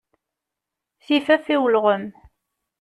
[1.05, 2.05] Tifaf i ulɣem.